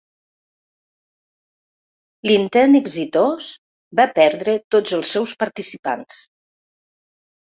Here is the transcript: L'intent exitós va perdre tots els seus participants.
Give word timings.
L'intent 2.29 2.79
exitós 2.79 3.49
va 4.01 4.07
perdre 4.15 4.55
tots 4.77 4.97
els 4.99 5.11
seus 5.17 5.35
participants. 5.43 6.23